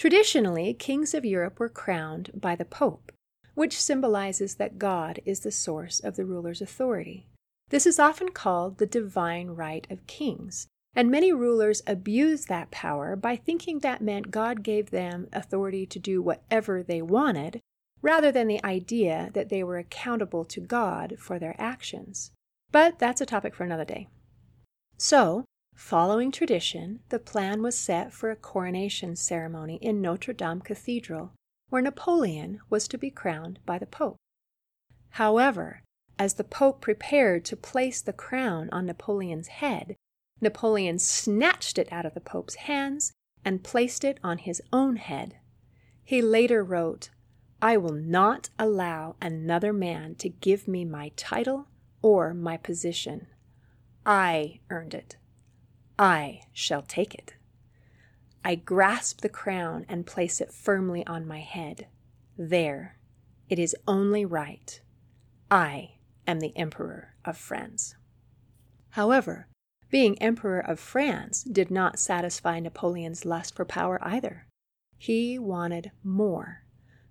Traditionally, 0.00 0.72
kings 0.72 1.12
of 1.12 1.26
Europe 1.26 1.60
were 1.60 1.68
crowned 1.68 2.30
by 2.34 2.56
the 2.56 2.64
Pope, 2.64 3.12
which 3.52 3.78
symbolizes 3.78 4.54
that 4.54 4.78
God 4.78 5.20
is 5.26 5.40
the 5.40 5.52
source 5.52 6.00
of 6.00 6.16
the 6.16 6.24
ruler's 6.24 6.62
authority. 6.62 7.26
This 7.68 7.84
is 7.84 7.98
often 7.98 8.30
called 8.30 8.78
the 8.78 8.86
divine 8.86 9.48
right 9.48 9.86
of 9.90 10.06
kings, 10.06 10.66
and 10.94 11.10
many 11.10 11.34
rulers 11.34 11.82
abuse 11.86 12.46
that 12.46 12.70
power 12.70 13.14
by 13.14 13.36
thinking 13.36 13.80
that 13.80 14.00
meant 14.00 14.30
God 14.30 14.62
gave 14.62 14.88
them 14.88 15.28
authority 15.34 15.84
to 15.88 15.98
do 15.98 16.22
whatever 16.22 16.82
they 16.82 17.02
wanted, 17.02 17.60
rather 18.00 18.32
than 18.32 18.48
the 18.48 18.64
idea 18.64 19.28
that 19.34 19.50
they 19.50 19.62
were 19.62 19.76
accountable 19.76 20.46
to 20.46 20.62
God 20.62 21.16
for 21.18 21.38
their 21.38 21.56
actions. 21.58 22.30
But 22.72 22.98
that's 22.98 23.20
a 23.20 23.26
topic 23.26 23.54
for 23.54 23.64
another 23.64 23.84
day. 23.84 24.08
So, 24.96 25.44
following 25.80 26.30
tradition, 26.30 27.00
the 27.08 27.18
plan 27.18 27.62
was 27.62 27.76
set 27.76 28.12
for 28.12 28.30
a 28.30 28.36
coronation 28.36 29.16
ceremony 29.16 29.76
in 29.76 30.00
Notre 30.00 30.34
Dame 30.34 30.60
Cathedral 30.60 31.32
where 31.70 31.80
Napoleon 31.80 32.60
was 32.68 32.86
to 32.86 32.98
be 32.98 33.10
crowned 33.10 33.58
by 33.64 33.78
the 33.78 33.86
Pope. 33.86 34.16
However, 35.10 35.82
as 36.18 36.34
the 36.34 36.44
Pope 36.44 36.82
prepared 36.82 37.46
to 37.46 37.56
place 37.56 38.02
the 38.02 38.12
crown 38.12 38.68
on 38.70 38.86
Napoleon's 38.86 39.48
head, 39.48 39.96
Napoleon 40.40 40.98
snatched 40.98 41.78
it 41.78 41.90
out 41.90 42.04
of 42.04 42.12
the 42.12 42.20
Pope's 42.20 42.56
hands 42.56 43.14
and 43.42 43.64
placed 43.64 44.04
it 44.04 44.20
on 44.22 44.38
his 44.38 44.60
own 44.72 44.96
head. 44.96 45.38
He 46.04 46.20
later 46.20 46.62
wrote, 46.62 47.08
I 47.62 47.78
will 47.78 47.94
not 47.94 48.50
allow 48.58 49.16
another 49.20 49.72
man 49.72 50.14
to 50.16 50.28
give 50.28 50.68
me 50.68 50.84
my 50.84 51.12
title 51.16 51.68
or 52.02 52.34
my 52.34 52.58
position. 52.58 53.28
I 54.04 54.60
earned 54.68 54.94
it. 54.94 55.16
I 56.00 56.44
shall 56.54 56.80
take 56.80 57.14
it. 57.14 57.34
I 58.42 58.54
grasp 58.54 59.20
the 59.20 59.28
crown 59.28 59.84
and 59.86 60.06
place 60.06 60.40
it 60.40 60.50
firmly 60.50 61.06
on 61.06 61.28
my 61.28 61.40
head. 61.40 61.88
There, 62.38 62.96
it 63.50 63.58
is 63.58 63.76
only 63.86 64.24
right. 64.24 64.80
I 65.50 65.96
am 66.26 66.40
the 66.40 66.56
Emperor 66.56 67.16
of 67.22 67.36
France. 67.36 67.96
However, 68.92 69.46
being 69.90 70.16
Emperor 70.22 70.60
of 70.60 70.80
France 70.80 71.42
did 71.44 71.70
not 71.70 71.98
satisfy 71.98 72.60
Napoleon's 72.60 73.26
lust 73.26 73.54
for 73.54 73.66
power 73.66 73.98
either. 74.00 74.46
He 74.96 75.38
wanted 75.38 75.90
more. 76.02 76.64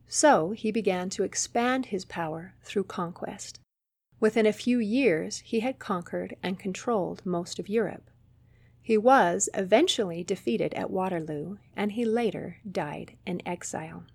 So 0.07 0.49
he 0.49 0.71
began 0.71 1.11
to 1.11 1.23
expand 1.23 1.87
his 1.87 2.05
power 2.05 2.55
through 2.63 2.85
conquest. 2.85 3.59
Within 4.19 4.47
a 4.47 4.51
few 4.51 4.79
years, 4.79 5.43
he 5.45 5.59
had 5.59 5.77
conquered 5.77 6.35
and 6.41 6.57
controlled 6.57 7.23
most 7.23 7.59
of 7.59 7.69
Europe. 7.69 8.08
He 8.89 8.97
was 8.97 9.49
eventually 9.53 10.23
defeated 10.23 10.73
at 10.73 10.89
Waterloo, 10.89 11.57
and 11.75 11.91
he 11.91 12.05
later 12.05 12.57
died 12.67 13.19
in 13.23 13.39
exile. 13.47 14.07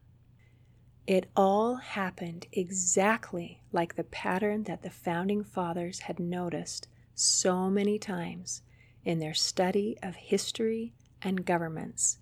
It 1.07 1.31
all 1.37 1.77
happened 1.77 2.47
exactly 2.51 3.63
like 3.71 3.95
the 3.95 4.03
pattern 4.03 4.65
that 4.65 4.83
the 4.83 4.91
founding 4.91 5.45
fathers 5.45 6.01
had 6.01 6.19
noticed 6.19 6.89
so 7.15 7.71
many 7.71 8.01
times 8.01 8.63
in 9.05 9.21
their 9.21 9.33
study 9.33 9.97
of 10.03 10.17
history 10.17 10.93
and 11.23 11.47
governments. 11.47 12.19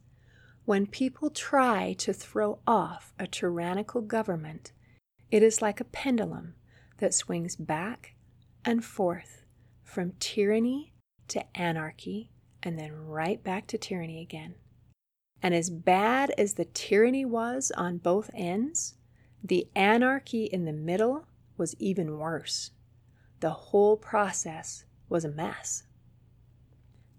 When 0.66 0.87
people 0.87 1.30
try 1.30 1.94
to 1.94 2.12
throw 2.12 2.59
off 2.66 3.14
a 3.18 3.26
tyrannical 3.26 4.02
government, 4.02 4.73
it 5.30 5.42
is 5.42 5.62
like 5.62 5.80
a 5.80 5.85
pendulum 5.85 6.56
that 6.99 7.14
swings 7.14 7.56
back 7.56 8.14
and 8.62 8.85
forth 8.85 9.47
from 9.82 10.12
tyranny 10.21 10.92
to 11.28 11.42
anarchy 11.56 12.28
and 12.62 12.78
then 12.78 12.92
right 13.07 13.42
back 13.42 13.66
to 13.69 13.78
tyranny 13.78 14.21
again. 14.21 14.54
And 15.42 15.54
as 15.54 15.71
bad 15.71 16.33
as 16.38 16.54
the 16.54 16.64
tyranny 16.64 17.25
was 17.25 17.73
on 17.76 17.99
both 17.99 18.31
ends, 18.33 18.95
the 19.42 19.69
anarchy 19.75 20.45
in 20.45 20.64
the 20.64 20.73
middle 20.73 21.26
was 21.57 21.75
even 21.78 22.19
worse. 22.19 22.71
The 23.40 23.50
whole 23.50 23.97
process 23.97 24.85
was 25.09 25.25
a 25.25 25.31
mess. 25.31 25.83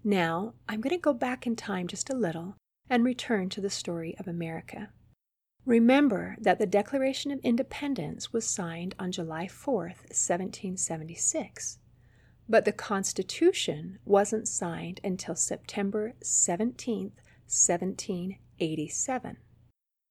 Now, 0.02 0.54
I'm 0.68 0.80
going 0.80 0.94
to 0.94 1.00
go 1.00 1.12
back 1.12 1.46
in 1.46 1.56
time 1.56 1.86
just 1.86 2.10
a 2.10 2.16
little 2.16 2.56
and 2.88 3.04
return 3.04 3.48
to 3.50 3.60
the 3.60 3.70
story 3.70 4.14
of 4.18 4.28
America. 4.28 4.90
Remember 5.66 6.36
that 6.40 6.58
the 6.58 6.66
Declaration 6.66 7.30
of 7.30 7.40
Independence 7.40 8.32
was 8.32 8.46
signed 8.46 8.94
on 8.98 9.12
July 9.12 9.46
4th, 9.46 10.04
1776. 10.12 11.78
But 12.48 12.64
the 12.64 12.72
Constitution 12.72 13.98
wasn't 14.04 14.48
signed 14.48 15.00
until 15.02 15.34
September 15.34 16.14
17, 16.22 17.12
1787. 17.46 19.36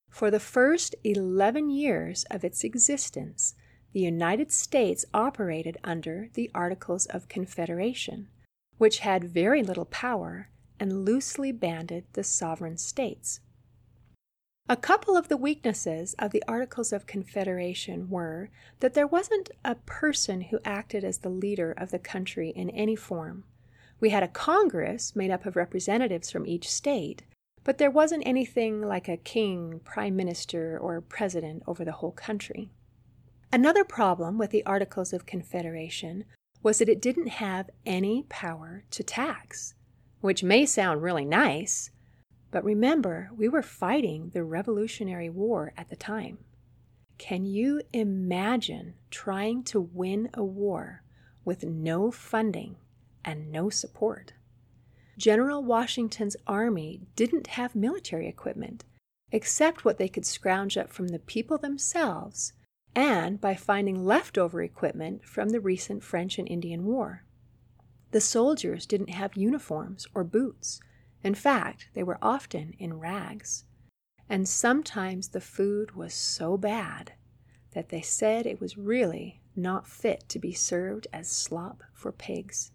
For 0.08 0.30
the 0.30 0.40
first 0.40 0.94
11 1.04 1.70
years 1.70 2.24
of 2.30 2.44
its 2.44 2.64
existence, 2.64 3.54
the 3.92 4.00
United 4.00 4.50
States 4.50 5.04
operated 5.14 5.76
under 5.84 6.28
the 6.34 6.50
Articles 6.54 7.06
of 7.06 7.28
Confederation, 7.28 8.28
which 8.78 9.00
had 9.00 9.24
very 9.24 9.62
little 9.62 9.84
power 9.86 10.50
and 10.80 11.04
loosely 11.04 11.52
banded 11.52 12.04
the 12.14 12.24
sovereign 12.24 12.76
states. 12.76 13.40
A 14.66 14.76
couple 14.76 15.14
of 15.14 15.28
the 15.28 15.36
weaknesses 15.36 16.14
of 16.18 16.30
the 16.30 16.42
Articles 16.48 16.90
of 16.90 17.06
Confederation 17.06 18.08
were 18.08 18.48
that 18.80 18.94
there 18.94 19.06
wasn't 19.06 19.50
a 19.62 19.74
person 19.74 20.40
who 20.40 20.58
acted 20.64 21.04
as 21.04 21.18
the 21.18 21.28
leader 21.28 21.72
of 21.72 21.90
the 21.90 21.98
country 21.98 22.48
in 22.48 22.70
any 22.70 22.96
form. 22.96 23.44
We 24.00 24.08
had 24.08 24.22
a 24.22 24.28
Congress 24.28 25.14
made 25.14 25.30
up 25.30 25.44
of 25.44 25.54
representatives 25.54 26.30
from 26.30 26.46
each 26.46 26.66
state, 26.70 27.24
but 27.62 27.76
there 27.76 27.90
wasn't 27.90 28.26
anything 28.26 28.80
like 28.80 29.06
a 29.06 29.18
king, 29.18 29.82
prime 29.84 30.16
minister, 30.16 30.78
or 30.78 31.02
president 31.02 31.62
over 31.66 31.84
the 31.84 31.92
whole 31.92 32.12
country. 32.12 32.70
Another 33.52 33.84
problem 33.84 34.38
with 34.38 34.48
the 34.48 34.64
Articles 34.64 35.12
of 35.12 35.26
Confederation 35.26 36.24
was 36.62 36.78
that 36.78 36.88
it 36.88 37.02
didn't 37.02 37.28
have 37.28 37.68
any 37.84 38.24
power 38.30 38.84
to 38.92 39.02
tax, 39.02 39.74
which 40.22 40.42
may 40.42 40.64
sound 40.64 41.02
really 41.02 41.26
nice, 41.26 41.90
but 42.54 42.64
remember, 42.64 43.30
we 43.36 43.48
were 43.48 43.62
fighting 43.62 44.30
the 44.32 44.44
Revolutionary 44.44 45.28
War 45.28 45.72
at 45.76 45.88
the 45.90 45.96
time. 45.96 46.38
Can 47.18 47.44
you 47.44 47.82
imagine 47.92 48.94
trying 49.10 49.64
to 49.64 49.80
win 49.80 50.30
a 50.34 50.44
war 50.44 51.02
with 51.44 51.64
no 51.64 52.12
funding 52.12 52.76
and 53.24 53.50
no 53.50 53.70
support. 53.70 54.34
General 55.18 55.64
Washington's 55.64 56.36
army 56.46 57.00
didn't 57.16 57.48
have 57.48 57.74
military 57.74 58.28
equipment, 58.28 58.84
except 59.32 59.84
what 59.84 59.98
they 59.98 60.08
could 60.08 60.24
scrounge 60.24 60.76
up 60.76 60.92
from 60.92 61.08
the 61.08 61.18
people 61.18 61.58
themselves 61.58 62.52
and 62.94 63.40
by 63.40 63.56
finding 63.56 64.04
leftover 64.04 64.62
equipment 64.62 65.24
from 65.24 65.48
the 65.48 65.60
recent 65.60 66.04
French 66.04 66.38
and 66.38 66.48
Indian 66.48 66.84
War. 66.84 67.24
The 68.12 68.20
soldiers 68.20 68.86
didn't 68.86 69.10
have 69.10 69.36
uniforms 69.36 70.06
or 70.14 70.22
boots. 70.22 70.80
In 71.24 71.34
fact, 71.34 71.88
they 71.94 72.02
were 72.02 72.18
often 72.20 72.74
in 72.78 73.00
rags. 73.00 73.64
And 74.28 74.46
sometimes 74.46 75.28
the 75.28 75.40
food 75.40 75.92
was 75.92 76.12
so 76.12 76.58
bad 76.58 77.14
that 77.72 77.88
they 77.88 78.02
said 78.02 78.46
it 78.46 78.60
was 78.60 78.76
really 78.76 79.40
not 79.56 79.88
fit 79.88 80.28
to 80.28 80.38
be 80.38 80.52
served 80.52 81.06
as 81.12 81.28
slop 81.28 81.82
for 81.94 82.12
pigs. 82.12 82.72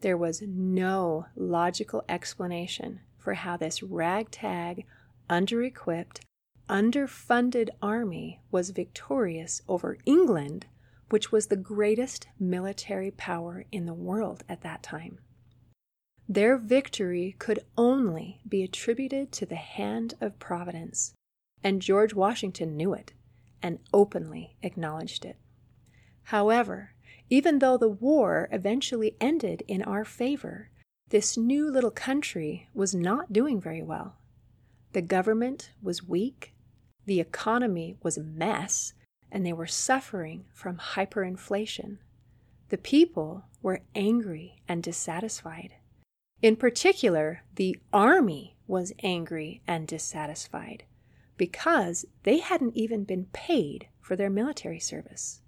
There 0.00 0.16
was 0.16 0.40
no 0.42 1.26
logical 1.34 2.04
explanation 2.08 3.00
for 3.18 3.34
how 3.34 3.56
this 3.56 3.82
ragtag, 3.82 4.86
under 5.28 5.62
equipped, 5.62 6.20
underfunded 6.68 7.70
army 7.82 8.40
was 8.52 8.70
victorious 8.70 9.62
over 9.68 9.98
England, 10.06 10.66
which 11.10 11.32
was 11.32 11.48
the 11.48 11.56
greatest 11.56 12.28
military 12.38 13.10
power 13.10 13.64
in 13.72 13.86
the 13.86 13.94
world 13.94 14.44
at 14.48 14.60
that 14.62 14.82
time. 14.82 15.18
Their 16.28 16.58
victory 16.58 17.36
could 17.38 17.64
only 17.76 18.42
be 18.46 18.62
attributed 18.62 19.32
to 19.32 19.46
the 19.46 19.56
hand 19.56 20.12
of 20.20 20.38
Providence, 20.38 21.14
and 21.64 21.80
George 21.80 22.12
Washington 22.12 22.76
knew 22.76 22.92
it 22.92 23.14
and 23.62 23.78
openly 23.94 24.56
acknowledged 24.62 25.24
it. 25.24 25.36
However, 26.24 26.94
even 27.30 27.60
though 27.60 27.78
the 27.78 27.88
war 27.88 28.48
eventually 28.52 29.16
ended 29.20 29.62
in 29.66 29.82
our 29.82 30.04
favor, 30.04 30.70
this 31.08 31.38
new 31.38 31.70
little 31.70 31.90
country 31.90 32.68
was 32.74 32.94
not 32.94 33.32
doing 33.32 33.58
very 33.58 33.82
well. 33.82 34.18
The 34.92 35.02
government 35.02 35.72
was 35.82 36.06
weak, 36.06 36.52
the 37.06 37.20
economy 37.20 37.96
was 38.02 38.18
a 38.18 38.22
mess, 38.22 38.92
and 39.32 39.46
they 39.46 39.52
were 39.54 39.66
suffering 39.66 40.44
from 40.52 40.76
hyperinflation. 40.76 41.98
The 42.68 42.78
people 42.78 43.44
were 43.62 43.80
angry 43.94 44.60
and 44.68 44.82
dissatisfied. 44.82 45.72
In 46.40 46.56
particular, 46.56 47.42
the 47.56 47.76
army 47.92 48.56
was 48.68 48.92
angry 49.02 49.60
and 49.66 49.88
dissatisfied 49.88 50.84
because 51.36 52.04
they 52.22 52.38
hadn't 52.38 52.76
even 52.76 53.04
been 53.04 53.26
paid 53.32 53.88
for 54.00 54.14
their 54.14 54.30
military 54.30 54.78
service. 54.78 55.40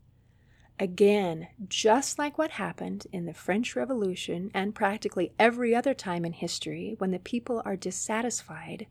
Again, 0.81 1.49
just 1.69 2.19
like 2.19 2.39
what 2.39 2.53
happened 2.53 3.07
in 3.13 3.27
the 3.27 3.35
French 3.35 3.77
Revolution 3.77 4.51
and 4.55 4.75
practically 4.75 5.33
every 5.39 5.75
other 5.75 5.95
time 5.95 6.25
in 6.25 6.33
history 6.33 6.95
when 6.99 7.11
the 7.11 7.19
people 7.19 7.63
are 7.65 7.77
dissatisfied, 7.77 8.87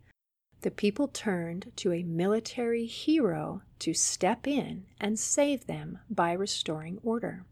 the 0.62 0.72
people 0.72 1.08
turned 1.08 1.72
to 1.78 1.92
a 1.92 2.04
military 2.04 2.86
hero 2.86 3.62
to 3.80 3.94
step 3.94 4.46
in 4.46 4.86
and 5.02 5.18
save 5.18 5.66
them 5.66 6.00
by 6.10 6.32
restoring 6.32 7.00
order. 7.02 7.46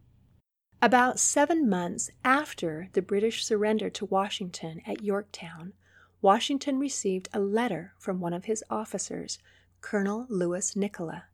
About 0.80 1.20
seven 1.20 1.68
months 1.68 2.12
after 2.24 2.90
the 2.94 3.02
British 3.02 3.44
surrendered 3.44 3.96
to 3.96 4.06
Washington 4.06 4.84
at 4.86 5.04
Yorktown, 5.04 5.74
Washington 6.22 6.78
received 6.78 7.30
a 7.34 7.40
letter 7.40 7.94
from 7.98 8.20
one 8.20 8.34
of 8.34 8.46
his 8.46 8.64
officers, 8.70 9.40
Colonel 9.82 10.28
Louis 10.30 10.76
Nicola. 10.76 11.26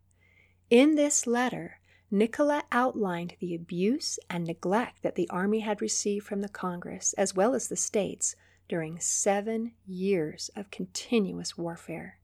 In 0.69 0.95
this 0.95 1.27
letter, 1.27 1.81
Nicola 2.09 2.63
outlined 2.71 3.35
the 3.39 3.53
abuse 3.53 4.17
and 4.29 4.45
neglect 4.45 5.01
that 5.01 5.15
the 5.15 5.29
Army 5.29 5.59
had 5.59 5.81
received 5.81 6.25
from 6.25 6.39
the 6.39 6.47
Congress, 6.47 7.11
as 7.13 7.35
well 7.35 7.53
as 7.53 7.67
the 7.67 7.75
states, 7.75 8.37
during 8.69 8.97
seven 8.97 9.73
years 9.85 10.51
of 10.55 10.71
continuous 10.71 11.57
warfare. 11.57 12.17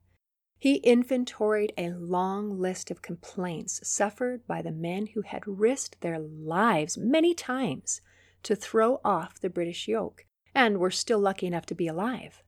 He 0.62 0.76
inventoried 0.76 1.72
a 1.78 1.92
long 1.92 2.60
list 2.60 2.92
of 2.92 3.02
complaints 3.02 3.80
suffered 3.88 4.46
by 4.46 4.62
the 4.62 4.74
men 4.74 5.08
who 5.08 5.22
had 5.22 5.48
risked 5.48 6.02
their 6.02 6.20
lives 6.20 6.98
many 6.98 7.34
times 7.34 8.02
to 8.44 8.58
throw 8.58 9.00
off 9.06 9.40
the 9.40 9.50
British 9.50 9.88
yoke 9.88 10.26
and 10.54 10.78
were 10.78 10.92
still 10.92 11.20
lucky 11.20 11.48
enough 11.48 11.66
to 11.68 11.76
be 11.76 11.88
alive. 11.88 12.44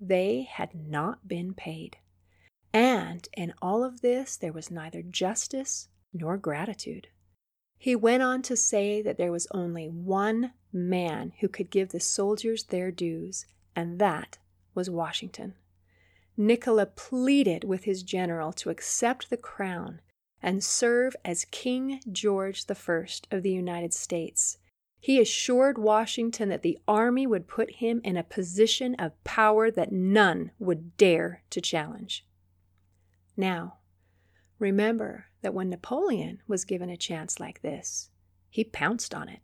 They 0.00 0.48
had 0.50 0.74
not 0.74 1.28
been 1.28 1.52
paid. 1.52 1.98
And 2.72 3.28
in 3.36 3.52
all 3.60 3.84
of 3.84 4.00
this, 4.00 4.36
there 4.38 4.52
was 4.52 4.70
neither 4.70 5.02
justice 5.02 5.88
nor 6.14 6.38
gratitude. 6.38 7.08
He 7.76 7.94
went 7.94 8.22
on 8.22 8.40
to 8.42 8.56
say 8.56 9.02
that 9.02 9.18
there 9.18 9.32
was 9.32 9.46
only 9.50 9.86
one 9.86 10.52
man 10.72 11.34
who 11.40 11.48
could 11.48 11.70
give 11.70 11.90
the 11.90 12.00
soldiers 12.00 12.64
their 12.64 12.90
dues, 12.90 13.44
and 13.76 13.98
that 13.98 14.38
was 14.74 14.88
Washington. 14.88 15.54
Nicola 16.40 16.86
pleaded 16.86 17.64
with 17.64 17.82
his 17.82 18.04
general 18.04 18.52
to 18.52 18.70
accept 18.70 19.28
the 19.28 19.36
crown 19.36 20.00
and 20.40 20.62
serve 20.62 21.16
as 21.24 21.44
King 21.46 22.00
George 22.12 22.64
I 22.70 23.06
of 23.32 23.42
the 23.42 23.50
United 23.50 23.92
States. 23.92 24.56
He 25.00 25.20
assured 25.20 25.78
Washington 25.78 26.48
that 26.48 26.62
the 26.62 26.78
army 26.86 27.26
would 27.26 27.48
put 27.48 27.76
him 27.76 28.00
in 28.04 28.16
a 28.16 28.22
position 28.22 28.94
of 28.94 29.22
power 29.24 29.68
that 29.68 29.90
none 29.90 30.52
would 30.60 30.96
dare 30.96 31.42
to 31.50 31.60
challenge. 31.60 32.24
Now, 33.36 33.78
remember 34.60 35.26
that 35.42 35.54
when 35.54 35.70
Napoleon 35.70 36.40
was 36.46 36.64
given 36.64 36.88
a 36.88 36.96
chance 36.96 37.40
like 37.40 37.62
this, 37.62 38.10
he 38.48 38.62
pounced 38.62 39.12
on 39.12 39.28
it. 39.28 39.40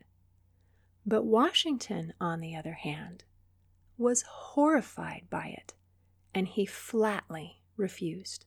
But 1.05 1.25
Washington, 1.25 2.15
on 2.21 2.41
the 2.41 2.55
other 2.55 2.75
hand, 2.75 3.25
was 3.99 4.23
horrified 4.23 5.27
by 5.29 5.49
it, 5.59 5.75
and 6.35 6.49
he 6.49 6.67
flatly 6.67 7.61
refused. 7.77 8.47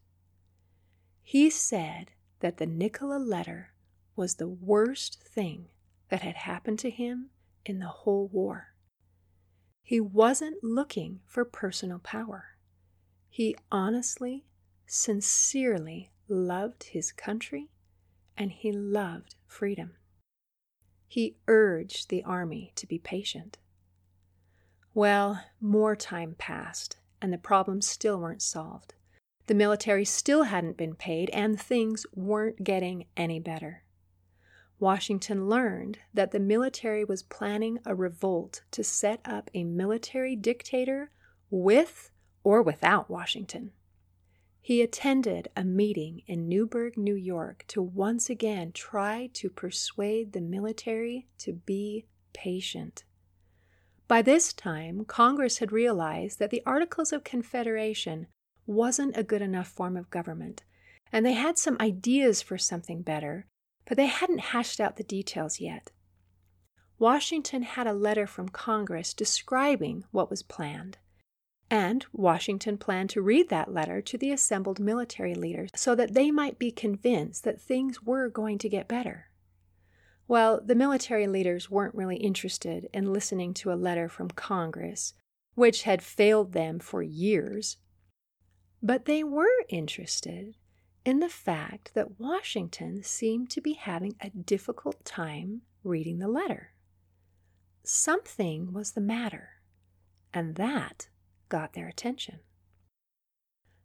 He 1.22 1.50
said 1.50 2.12
that 2.40 2.58
the 2.58 2.66
Nicola 2.66 3.18
letter 3.18 3.74
was 4.16 4.36
the 4.36 4.48
worst 4.48 5.22
thing 5.24 5.68
that 6.10 6.22
had 6.22 6.36
happened 6.36 6.80
to 6.80 6.90
him 6.90 7.30
in 7.66 7.80
the 7.80 7.88
whole 7.88 8.28
war. 8.28 8.74
He 9.82 10.00
wasn't 10.00 10.64
looking 10.64 11.22
for 11.26 11.46
personal 11.46 12.00
power. 12.00 12.58
He 13.30 13.56
honestly, 13.72 14.46
sincerely 14.86 16.12
loved 16.28 16.86
his 16.86 17.12
country 17.12 17.70
and 18.36 18.52
he 18.52 18.72
loved 18.72 19.36
freedom. 19.46 19.94
He 21.08 21.38
urged 21.48 22.10
the 22.10 22.24
army 22.24 22.72
to 22.76 22.86
be 22.86 23.00
patient. 23.00 23.58
Well, 24.94 25.44
more 25.62 25.96
time 25.96 26.36
passed, 26.38 26.98
and 27.22 27.34
the 27.34 27.38
problems 27.38 27.88
still 27.88 28.20
weren't 28.20 28.42
solved. 28.42 28.94
The 29.48 29.56
military 29.56 30.06
still 30.06 30.44
hadn't 30.44 30.78
been 30.78 30.96
paid, 30.96 31.30
and 31.32 31.60
things 31.60 32.06
weren't 32.14 32.64
getting 32.64 33.06
any 33.16 33.40
better. 33.40 33.84
Washington 34.80 35.48
learned 35.50 36.00
that 36.14 36.32
the 36.32 36.40
military 36.40 37.04
was 37.04 37.24
planning 37.24 37.80
a 37.86 37.96
revolt 37.96 38.62
to 38.72 38.84
set 38.84 39.22
up 39.26 39.50
a 39.54 39.64
military 39.64 40.36
dictator 40.36 41.12
with 41.50 42.12
or 42.44 42.62
without 42.62 43.10
Washington. 43.10 43.72
He 44.62 44.82
attended 44.82 45.48
a 45.56 45.64
meeting 45.64 46.24
in 46.28 46.50
Newburgh, 46.50 46.98
New 46.98 47.16
York, 47.16 47.64
to 47.70 47.82
once 47.82 48.30
again 48.30 48.74
try 48.74 49.30
to 49.34 49.50
persuade 49.50 50.34
the 50.34 50.42
military 50.42 51.28
to 51.40 51.54
be 51.54 52.06
patient. 52.34 53.06
By 54.08 54.22
this 54.22 54.54
time, 54.54 55.04
Congress 55.04 55.58
had 55.58 55.72
realized 55.72 56.40
that 56.40 56.50
the 56.50 56.64
Articles 56.66 57.12
of 57.12 57.26
Confederation 57.26 58.28
wasn't 58.66 59.18
a 59.18 59.24
good 59.24 59.42
enough 59.42 59.68
form 59.68 59.98
of 59.98 60.10
government, 60.10 60.64
and 61.12 61.26
they 61.26 61.34
had 61.34 61.58
some 61.58 61.78
ideas 61.80 62.42
for 62.42 62.58
something 62.58 63.02
better, 63.02 63.48
but 63.86 63.98
they 63.98 64.06
hadn't 64.06 64.40
hashed 64.40 64.80
out 64.80 64.96
the 64.96 65.04
details 65.04 65.60
yet. 65.60 65.92
Washington 67.00 67.64
had 67.64 67.86
a 67.86 67.94
letter 67.94 68.26
from 68.26 68.50
Congress 68.50 69.14
describing 69.14 70.04
what 70.12 70.30
was 70.30 70.42
planned. 70.42 70.98
And 71.70 72.06
Washington 72.14 72.78
planned 72.78 73.10
to 73.12 73.22
read 73.22 73.50
that 73.50 73.74
letter 73.74 74.02
to 74.02 74.18
the 74.18 74.32
assembled 74.32 74.80
military 74.80 75.36
leaders 75.36 75.70
so 75.76 75.96
that 75.96 76.14
they 76.14 76.32
might 76.32 76.58
be 76.58 76.72
convinced 76.72 77.44
that 77.44 77.62
things 77.62 78.02
were 78.02 78.30
going 78.30 78.58
to 78.60 78.70
get 78.70 78.88
better. 78.88 79.28
Well, 80.28 80.60
the 80.62 80.76
military 80.76 81.28
leaders 81.28 81.72
weren't 81.72 81.96
really 81.96 82.18
interested 82.18 82.90
in 82.94 83.14
listening 83.14 83.54
to 83.56 83.72
a 83.72 83.76
letter 83.76 84.10
from 84.10 84.30
Congress, 84.30 85.14
which 85.56 85.84
had 85.84 86.02
failed 86.02 86.52
them 86.52 86.80
for 86.80 87.02
years. 87.02 87.78
But 88.84 89.06
they 89.06 89.24
were 89.24 89.64
interested 89.70 90.56
in 91.06 91.20
the 91.20 91.30
fact 91.30 91.94
that 91.94 92.20
Washington 92.20 93.04
seemed 93.04 93.50
to 93.52 93.62
be 93.62 93.74
having 93.74 94.16
a 94.20 94.30
difficult 94.30 95.06
time 95.06 95.62
reading 95.84 96.20
the 96.20 96.28
letter. 96.28 96.74
Something 97.84 98.74
was 98.74 98.92
the 98.92 99.02
matter, 99.02 99.62
and 100.34 100.56
that 100.56 101.08
got 101.48 101.72
their 101.72 101.88
attention. 101.88 102.40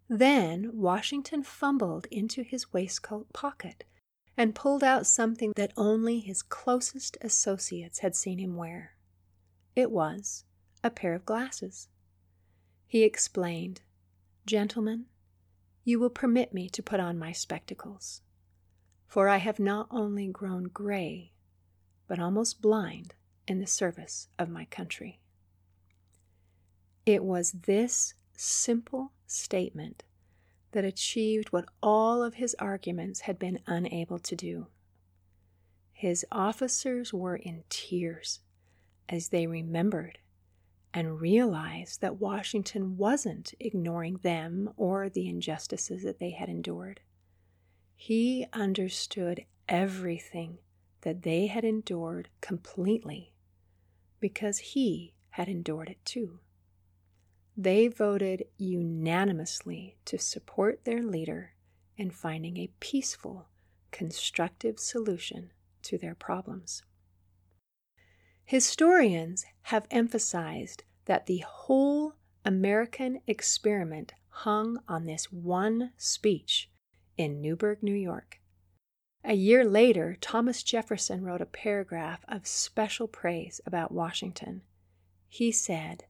Then 0.09 0.73
Washington 0.75 1.45
fumbled 1.45 2.07
into 2.11 2.43
his 2.43 2.73
waistcoat 2.73 3.33
pocket 3.33 3.85
and 4.37 4.55
pulled 4.55 4.83
out 4.83 5.07
something 5.07 5.53
that 5.57 5.73
only 5.77 6.21
his 6.21 6.43
closest 6.43 7.17
associates 7.21 8.01
had 8.01 8.17
seen 8.17 8.39
him 8.39 8.57
wear. 8.57 8.97
It 9.77 9.91
was 9.91 10.45
a 10.83 10.91
pair 10.91 11.15
of 11.15 11.27
glasses. 11.27 11.89
He 12.87 13.05
explained, 13.05 13.83
Gentlemen, 14.47 15.07
you 15.85 15.99
will 15.99 16.11
permit 16.11 16.53
me 16.53 16.69
to 16.71 16.83
put 16.83 17.01
on 17.01 17.19
my 17.19 17.33
spectacles, 17.33 18.23
for 19.07 19.29
I 19.29 19.39
have 19.39 19.59
not 19.59 19.87
only 19.91 20.29
grown 20.29 20.65
gray, 20.65 21.33
but 22.07 22.19
almost 22.19 22.61
blind 22.61 23.15
in 23.47 23.61
the 23.61 23.67
service 23.67 24.29
of 24.39 24.49
my 24.49 24.65
country. 24.67 25.21
It 27.05 27.25
was 27.25 27.53
this 27.53 28.15
simple 28.37 29.13
statement 29.27 30.05
that 30.73 30.85
achieved 30.85 31.53
what 31.53 31.69
all 31.83 32.23
of 32.23 32.35
his 32.35 32.55
arguments 32.59 33.21
had 33.21 33.39
been 33.39 33.61
unable 33.67 34.19
to 34.19 34.37
do. 34.37 34.67
His 35.93 36.27
officers 36.33 37.13
were 37.13 37.37
in 37.37 37.65
tears 37.69 38.41
as 39.09 39.29
they 39.29 39.47
remembered 39.47 40.19
and 40.95 41.21
realized 41.21 42.01
that 42.01 42.21
Washington 42.21 42.97
wasn't 42.97 43.55
ignoring 43.61 44.17
them 44.19 44.71
or 44.77 45.09
the 45.09 45.29
injustices 45.29 46.03
that 46.03 46.19
they 46.19 46.31
had 46.31 46.49
endured. 46.49 47.01
He 47.95 48.47
understood 48.53 49.45
everything 49.69 50.59
that 51.03 51.23
they 51.23 51.47
had 51.47 51.65
endured 51.65 52.29
completely 52.41 53.33
because 54.21 54.59
he 54.59 55.15
had 55.31 55.49
endured 55.49 55.89
it 55.89 56.05
too. 56.05 56.41
They 57.57 57.89
voted 57.89 58.47
unanimously 58.57 59.99
to 60.07 60.19
support 60.19 60.85
their 60.85 61.03
leader 61.03 61.55
in 61.97 62.11
finding 62.11 62.57
a 62.57 62.71
peaceful, 62.81 63.49
constructive 63.91 64.79
solution 64.79 65.53
to 65.83 65.99
their 65.99 66.15
problems. 66.15 66.83
Historians 68.45 69.45
have 69.63 69.87
emphasized 69.91 70.85
that 71.05 71.27
the 71.27 71.45
whole 71.47 72.15
American 72.45 73.21
experiment 73.27 74.15
hung 74.29 74.79
on 74.89 75.05
this 75.05 75.31
one 75.31 75.93
speech 75.97 76.71
in 77.17 77.41
Newburgh, 77.41 77.83
New 77.83 77.95
York. 77.95 78.41
A 79.25 79.35
year 79.35 79.65
later, 79.65 80.17
Thomas 80.21 80.63
Jefferson 80.63 81.23
wrote 81.23 81.41
a 81.41 81.47
paragraph 81.47 82.25
of 82.29 82.47
special 82.47 83.07
praise 83.07 83.61
about 83.65 83.93
Washington. 83.93 84.63
He 85.29 85.53
said, 85.53 86.07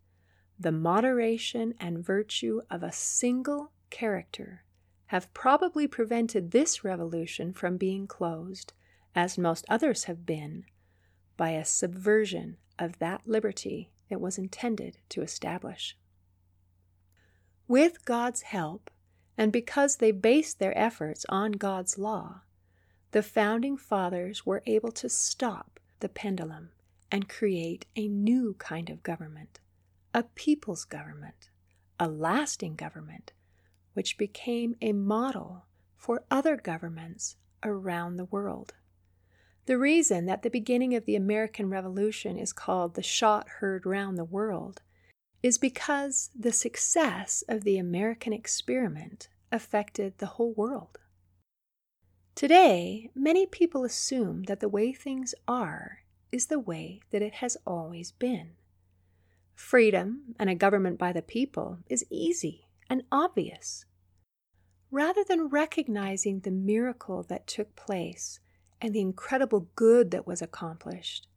The 0.62 0.70
moderation 0.70 1.75
and 1.81 2.07
virtue 2.07 2.61
of 2.70 2.85
a 2.85 2.92
single 2.92 3.72
character 3.90 4.62
have 5.07 5.35
probably 5.35 5.88
prevented 5.88 6.53
this 6.53 6.85
revolution 6.85 7.53
from 7.53 7.77
being 7.77 8.07
closed, 8.07 8.72
as 9.12 9.37
most 9.37 9.64
others 9.68 10.05
have 10.05 10.25
been, 10.25 10.64
by 11.37 11.51
a 11.51 11.64
subversion 11.64 12.59
of 12.79 13.01
that 13.01 13.22
liberty 13.27 13.90
it 14.09 14.20
was 14.20 14.38
intended 14.38 14.98
to 15.09 15.22
establish. 15.22 15.98
With 17.66 18.05
God's 18.05 18.42
help, 18.42 18.88
and 19.37 19.51
because 19.51 19.96
they 19.96 20.12
based 20.12 20.61
their 20.61 20.79
efforts 20.79 21.27
on 21.29 21.51
God's 21.51 21.98
law, 21.98 22.42
the 23.11 23.25
founding 23.25 23.77
fathers 23.77 24.46
were 24.46 24.62
able 24.66 24.92
to 24.92 25.09
stop 25.09 25.81
the 25.98 26.09
pendulum 26.09 26.70
and 27.11 27.29
create 27.29 27.87
a 27.96 28.07
new 28.07 28.55
kind 28.61 28.90
of 28.90 29.03
government, 29.03 29.59
a 30.14 30.22
people's 30.22 30.85
government, 30.85 31.51
a 31.98 32.09
lasting 32.09 32.75
government, 32.75 33.33
which 33.94 34.18
became 34.18 34.77
a 34.81 34.92
model 34.92 35.64
for 35.96 36.25
other 36.31 36.57
governments 36.57 37.37
around 37.62 38.16
the 38.16 38.25
world. 38.25 38.75
The 39.66 39.79
reason 39.79 40.27
that 40.27 40.42
the 40.42 40.51
beginning 40.51 40.94
of 40.94 41.05
the 41.05 41.16
American 41.16 41.70
Revolution 41.70 42.37
is 42.37 42.53
called 42.53 42.94
the 42.94 43.03
shot 43.03 43.48
heard 43.61 43.87
round 43.87 44.18
the 44.18 44.25
world 44.25 44.83
is 45.42 45.57
because 45.57 46.31
the 46.38 46.53
success 46.53 47.42
of 47.48 47.64
the 47.64 47.79
American 47.79 48.33
experiment 48.33 49.29
affected 49.51 50.18
the 50.18 50.27
whole 50.27 50.53
world. 50.53 50.98
Today, 52.35 53.11
many 53.14 53.46
people 53.46 53.85
assume 53.85 54.44
that 54.44 54.61
the 54.61 54.68
way 54.68 54.92
things 54.92 55.35
are 55.46 55.98
is 56.31 56.46
the 56.46 56.59
way 56.59 57.01
that 57.11 57.22
it 57.22 57.35
has 57.35 57.57
always 57.66 58.12
been. 58.12 58.53
Freedom 59.55 60.35
and 60.38 60.51
a 60.51 60.55
government 60.55 60.99
by 60.99 61.12
the 61.12 61.23
people 61.23 61.79
is 61.88 62.05
easy 62.11 62.67
and 62.88 63.03
obvious. 63.11 63.85
Rather 64.91 65.25
than 65.25 65.49
recognizing 65.49 66.41
the 66.41 66.51
miracle 66.51 67.23
that 67.23 67.47
took 67.47 67.75
place 67.77 68.41
and 68.81 68.95
the 68.95 69.01
incredible 69.01 69.69
good 69.77 70.11
that 70.11 70.27
was 70.27 70.43
accomplished. 70.43 71.29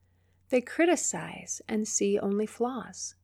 They 0.49 0.61
criticize 0.61 1.61
and 1.67 1.87
see 1.87 2.19
only 2.19 2.45
flaws. 2.45 3.15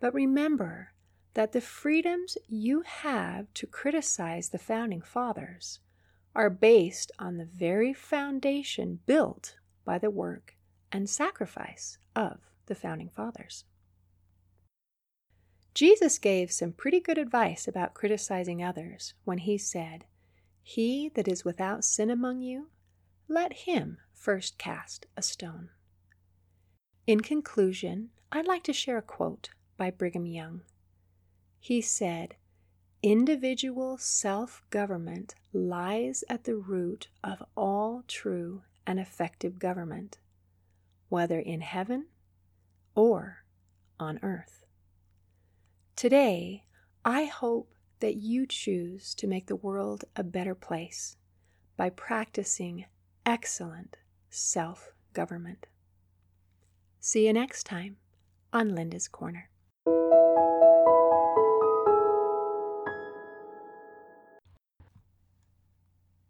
But 0.00 0.14
remember 0.14 0.92
that 1.34 1.52
the 1.52 1.60
freedoms 1.60 2.36
you 2.48 2.82
have 2.82 3.52
to 3.54 3.66
criticize 3.66 4.48
the 4.48 4.58
founding 4.58 5.00
fathers 5.00 5.80
are 6.34 6.50
based 6.50 7.12
on 7.18 7.36
the 7.36 7.44
very 7.44 7.92
foundation 7.92 9.00
built 9.06 9.56
by 9.84 9.98
the 9.98 10.10
work 10.10 10.56
and 10.92 11.08
sacrifice 11.08 11.98
of 12.14 12.38
the 12.66 12.74
founding 12.74 13.08
fathers. 13.08 13.64
Jesus 15.80 16.18
gave 16.18 16.52
some 16.52 16.72
pretty 16.72 17.00
good 17.00 17.16
advice 17.16 17.66
about 17.66 17.94
criticizing 17.94 18.62
others 18.62 19.14
when 19.24 19.38
he 19.38 19.56
said, 19.56 20.04
He 20.62 21.10
that 21.14 21.26
is 21.26 21.42
without 21.42 21.86
sin 21.86 22.10
among 22.10 22.42
you, 22.42 22.68
let 23.28 23.64
him 23.64 23.96
first 24.12 24.58
cast 24.58 25.06
a 25.16 25.22
stone. 25.22 25.70
In 27.06 27.22
conclusion, 27.22 28.10
I'd 28.30 28.46
like 28.46 28.62
to 28.64 28.74
share 28.74 28.98
a 28.98 29.00
quote 29.00 29.48
by 29.78 29.90
Brigham 29.90 30.26
Young. 30.26 30.60
He 31.58 31.80
said, 31.80 32.34
Individual 33.02 33.96
self 33.96 34.60
government 34.68 35.34
lies 35.50 36.22
at 36.28 36.44
the 36.44 36.56
root 36.56 37.08
of 37.24 37.42
all 37.56 38.04
true 38.06 38.64
and 38.86 39.00
effective 39.00 39.58
government, 39.58 40.18
whether 41.08 41.40
in 41.40 41.62
heaven 41.62 42.08
or 42.94 43.44
on 43.98 44.20
earth. 44.22 44.59
Today, 46.00 46.64
I 47.04 47.26
hope 47.26 47.74
that 47.98 48.16
you 48.16 48.46
choose 48.46 49.14
to 49.16 49.26
make 49.26 49.48
the 49.48 49.56
world 49.56 50.06
a 50.16 50.24
better 50.24 50.54
place 50.54 51.18
by 51.76 51.90
practicing 51.90 52.86
excellent 53.26 53.98
self 54.30 54.94
government. 55.12 55.66
See 57.00 57.26
you 57.26 57.34
next 57.34 57.64
time 57.64 57.98
on 58.50 58.74
Linda's 58.74 59.08
Corner. 59.08 59.50